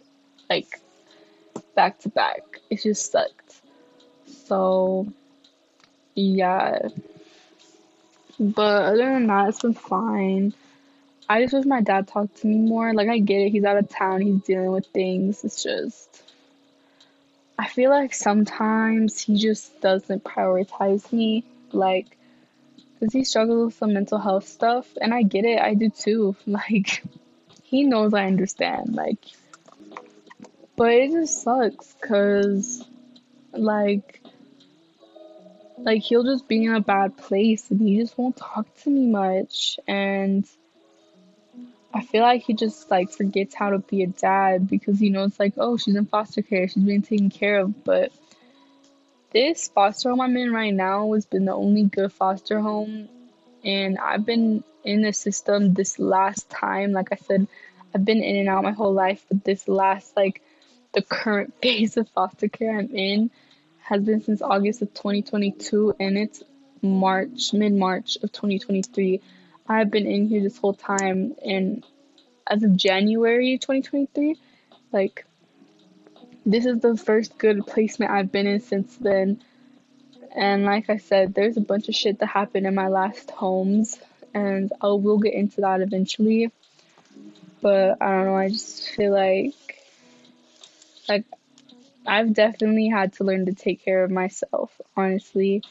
[0.50, 0.80] like
[1.76, 2.42] back to back.
[2.70, 3.62] It just sucked.
[4.46, 5.08] So,
[6.14, 6.90] yeah.
[8.40, 10.54] But other than that, it's been fine.
[11.28, 12.94] I just wish my dad talked to me more.
[12.94, 15.44] Like, I get it, he's out of town, he's dealing with things.
[15.44, 16.24] It's just.
[17.58, 21.44] I feel like sometimes he just doesn't prioritize me.
[21.72, 22.18] Like,
[22.94, 26.36] because he struggles with some mental health stuff, and I get it, I do too.
[26.46, 27.04] Like,
[27.64, 28.94] he knows I understand.
[28.94, 29.26] Like,
[30.76, 32.86] but it just sucks because,
[33.52, 34.22] like,
[35.78, 39.08] like he'll just be in a bad place and he just won't talk to me
[39.08, 40.48] much and
[41.96, 45.24] I feel like he just like forgets how to be a dad because you know
[45.24, 46.68] it's like oh she's in foster care.
[46.68, 47.86] She's being taken care of.
[47.86, 48.12] But
[49.32, 53.08] this foster home I'm in right now has been the only good foster home.
[53.64, 56.91] And I've been in the system this last time.
[56.91, 57.48] Like I said
[57.93, 60.41] I've been in and out my whole life, but this last like
[60.91, 63.32] the current phase of foster care I'm in
[63.80, 66.43] has been since August of 2022 and it's
[66.82, 69.22] March, mid March of 2023.
[69.68, 71.84] I've been in here this whole time and
[72.47, 74.38] as of January 2023,
[74.91, 75.26] like
[76.45, 79.41] this is the first good placement I've been in since then.
[80.36, 83.99] And like I said, there's a bunch of shit that happened in my last homes
[84.34, 86.51] and I will get into that eventually
[87.66, 89.55] but I don't know, I just feel like
[91.09, 91.26] like
[92.05, 95.63] I've definitely had to learn to take care of myself, honestly.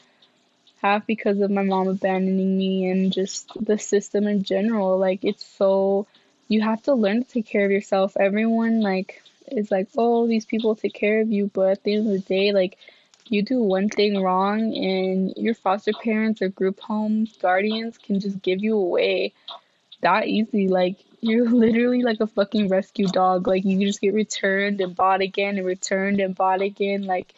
[1.07, 4.97] Because of my mom abandoning me and just the system in general.
[4.97, 6.07] Like it's so
[6.47, 8.15] you have to learn to take care of yourself.
[8.17, 12.07] Everyone like is like, "Oh, these people take care of you," but at the end
[12.07, 12.77] of the day, like
[13.27, 18.41] you do one thing wrong and your foster parents or group home guardians can just
[18.41, 19.33] give you away
[20.01, 20.67] that easy.
[20.67, 23.47] Like you're literally like a fucking rescue dog.
[23.47, 27.03] Like you just get returned and bought again and returned and bought again.
[27.03, 27.33] Like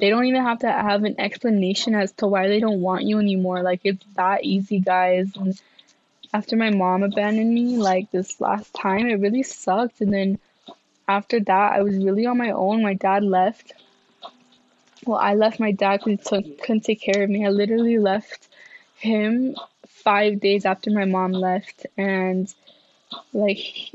[0.00, 3.18] they don't even have to have an explanation as to why they don't want you
[3.18, 3.62] anymore.
[3.62, 5.30] Like it's that easy, guys.
[5.36, 5.60] And
[6.32, 10.00] after my mom abandoned me, like this last time, it really sucked.
[10.00, 10.38] And then
[11.06, 12.82] after that, I was really on my own.
[12.82, 13.74] My dad left.
[15.04, 17.46] Well, I left my dad because he couldn't take care of me.
[17.46, 18.48] I literally left
[18.96, 19.54] him
[19.86, 22.52] five days after my mom left, and
[23.32, 23.94] like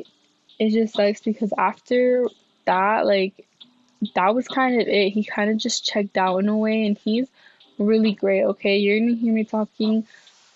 [0.60, 2.28] it just sucks because after
[2.66, 3.46] that, like
[4.16, 5.10] that was kind of it.
[5.10, 7.28] He kind of just checked out in a way, and he's
[7.78, 8.44] really great.
[8.44, 10.06] Okay, you're gonna hear me talking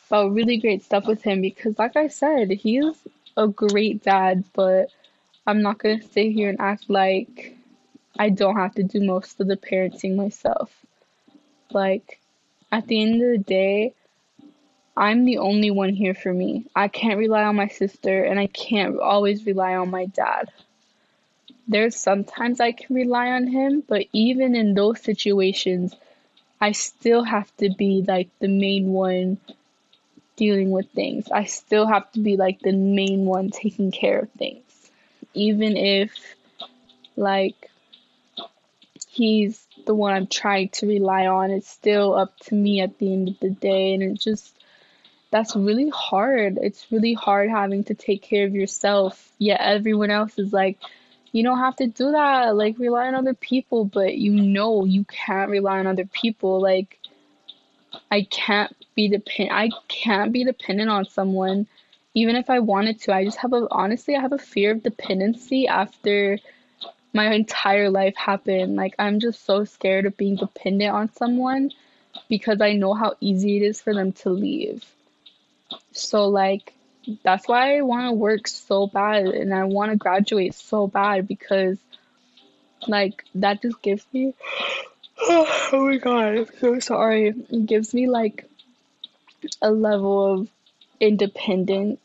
[0.08, 2.96] about really great stuff with him because, like I said, he's
[3.38, 4.90] a great dad, but
[5.48, 7.56] I'm not gonna sit here and act like
[8.18, 10.72] I don't have to do most of the parenting myself.
[11.72, 12.20] Like,
[12.72, 13.94] at the end of the day,
[14.98, 16.66] I'm the only one here for me.
[16.76, 20.52] I can't rely on my sister and I can't always rely on my dad.
[21.70, 25.96] There's sometimes I can rely on him, but even in those situations,
[26.60, 29.38] I still have to be like the main one
[30.36, 31.30] dealing with things.
[31.32, 34.64] I still have to be like the main one taking care of things.
[35.36, 36.12] Even if
[37.16, 37.70] like
[39.08, 43.14] he's the one I'm trying to rely on, it's still up to me at the
[43.14, 44.56] end of the day and it just
[45.32, 46.58] that's really hard.
[46.60, 49.32] It's really hard having to take care of yourself.
[49.38, 50.80] Yet everyone else is like,
[51.32, 52.56] you don't have to do that.
[52.56, 53.86] Like, rely on other people.
[53.86, 56.62] But you know, you can't rely on other people.
[56.62, 56.98] Like,
[58.12, 59.52] I can't be depend.
[59.52, 61.68] I can't be dependent on someone,
[62.14, 63.14] even if I wanted to.
[63.14, 66.40] I just have a honestly, I have a fear of dependency after
[67.14, 68.76] my entire life happened.
[68.76, 71.72] Like, I'm just so scared of being dependent on someone
[72.28, 74.84] because I know how easy it is for them to leave.
[75.92, 76.74] So like
[77.24, 81.28] that's why I want to work so bad and I want to graduate so bad
[81.28, 81.78] because
[82.88, 84.34] like that just gives me
[85.22, 87.30] oh my god I'm so sorry.
[87.50, 88.46] It gives me like
[89.62, 90.50] a level of
[91.00, 92.00] independence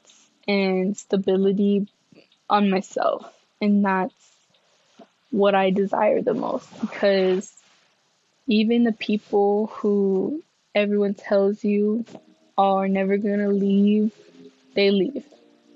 [0.46, 1.88] and stability
[2.48, 4.14] on myself and that's
[5.30, 7.52] what I desire the most because
[8.46, 10.42] even the people who
[10.74, 12.04] everyone tells you
[12.56, 14.12] are never gonna leave,
[14.74, 15.24] they leave.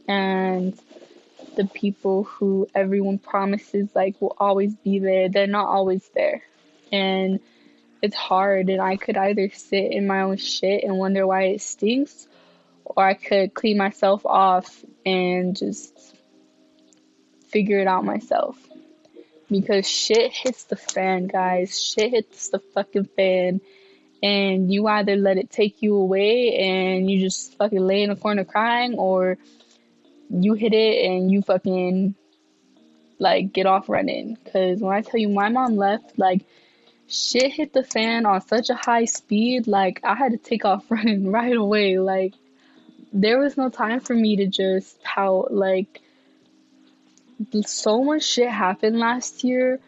[0.07, 0.79] And
[1.57, 6.43] the people who everyone promises like will always be there, they're not always there.
[6.93, 7.41] And
[8.01, 11.61] it's hard and I could either sit in my own shit and wonder why it
[11.61, 12.29] stinks
[12.85, 16.17] or I could clean myself off and just
[17.49, 18.57] figure it out myself.
[19.51, 21.83] Because shit hits the fan, guys.
[21.83, 23.61] Shit hits the fucking fan
[24.23, 28.17] and you either let it take you away and you just fucking lay in a
[28.17, 29.39] corner crying or
[30.31, 32.15] you hit it and you fucking
[33.19, 34.37] like get off running.
[34.43, 36.43] Because when i tell you my mom left like
[37.07, 40.85] shit hit the fan on such a high speed like i had to take off
[40.91, 41.99] running right away.
[41.99, 42.35] Like
[43.13, 45.53] there was no time for me to just pout.
[45.53, 46.01] Like
[47.65, 49.81] so much shit happened last year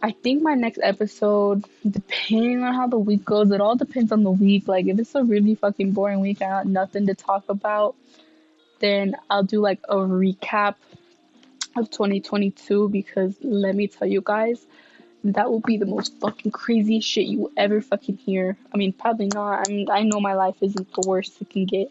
[0.00, 4.22] I think my next episode, depending on how the week goes, it all depends on
[4.22, 4.68] the week.
[4.68, 7.96] Like, if it's a really fucking boring week, I got nothing to talk about,
[8.78, 10.76] then I'll do like a recap
[11.76, 14.64] of 2022 because let me tell you guys,
[15.24, 18.56] that will be the most fucking crazy shit you will ever fucking hear.
[18.72, 19.66] I mean, probably not.
[19.66, 21.90] I mean, I know my life isn't the worst it can get,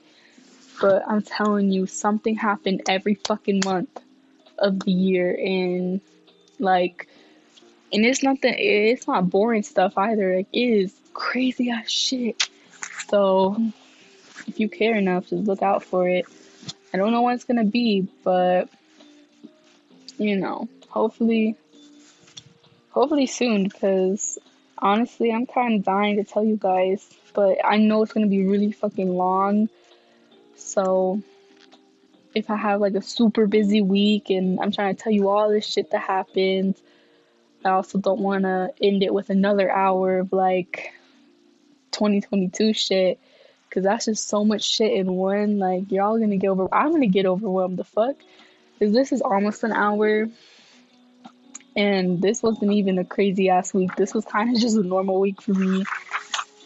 [0.79, 3.99] but I'm telling you, something happened every fucking month
[4.57, 5.99] of the year, and
[6.59, 7.09] like
[7.91, 10.37] and it's nothing it's not boring stuff either.
[10.37, 12.49] Like it is crazy ass shit.
[13.07, 13.55] So
[14.47, 16.25] if you care enough just look out for it.
[16.93, 18.69] I don't know when it's gonna be but
[20.17, 21.55] you know hopefully
[22.89, 24.39] hopefully soon because
[24.79, 28.45] honestly i'm kind of dying to tell you guys but i know it's gonna be
[28.45, 29.69] really fucking long.
[30.55, 31.21] So
[32.33, 35.49] if i have like a super busy week and i'm trying to tell you all
[35.49, 36.75] this shit that happened
[37.67, 40.93] I also don't want to end it with another hour of like
[41.91, 43.19] 2022 shit
[43.67, 45.59] because that's just so much shit in one.
[45.59, 46.73] Like, you're all gonna get over.
[46.73, 47.77] I'm gonna get overwhelmed.
[47.77, 48.15] The fuck?
[48.79, 50.27] Because this is almost an hour,
[51.75, 53.95] and this wasn't even a crazy ass week.
[53.95, 55.85] This was kind of just a normal week for me.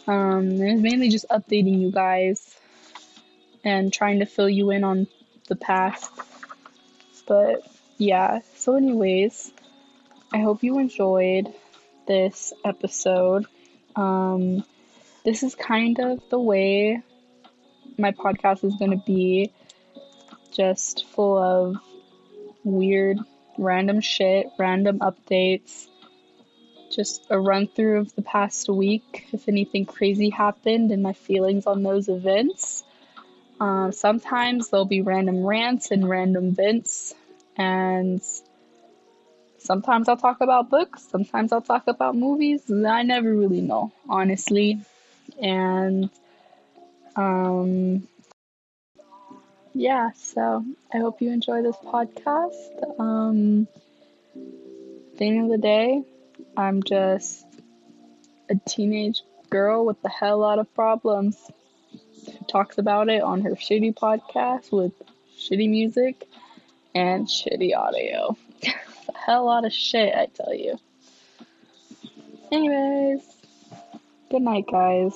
[0.06, 2.56] Um, it's mainly just updating you guys
[3.64, 5.06] and trying to fill you in on
[5.48, 6.10] the past.
[7.26, 7.62] But
[7.98, 8.40] yeah.
[8.56, 9.52] So, anyways.
[10.34, 11.52] I hope you enjoyed
[12.06, 13.44] this episode.
[13.96, 14.64] Um,
[15.24, 17.02] this is kind of the way
[17.98, 19.52] my podcast is going to be
[20.50, 21.76] just full of
[22.64, 23.18] weird,
[23.58, 25.86] random shit, random updates,
[26.90, 31.66] just a run through of the past week, if anything crazy happened, and my feelings
[31.66, 32.84] on those events.
[33.60, 37.14] Um, sometimes there'll be random rants and random events,
[37.56, 38.22] and
[39.62, 42.68] Sometimes I'll talk about books, sometimes I'll talk about movies.
[42.70, 44.80] I never really know, honestly.
[45.40, 46.10] And
[47.14, 48.08] um
[49.72, 52.98] yeah, so I hope you enjoy this podcast.
[52.98, 53.68] Um
[55.16, 56.02] the end of the day,
[56.56, 57.46] I'm just
[58.50, 61.38] a teenage girl with a hell lot of problems
[62.26, 64.92] who talks about it on her shitty podcast with
[65.38, 66.26] shitty music
[66.96, 68.36] and shitty audio.
[69.24, 70.78] Hell lot of shit, I tell you.
[72.50, 73.22] Anyways,
[74.30, 75.14] good night, guys.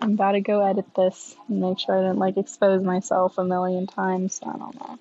[0.00, 3.44] I'm about to go edit this and make sure I didn't like expose myself a
[3.44, 4.40] million times.
[4.42, 4.98] I don't know.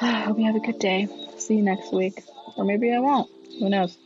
[0.00, 1.08] I Hope you have a good day.
[1.38, 2.22] See you next week.
[2.56, 3.30] Or maybe I won't.
[3.58, 3.96] Who knows?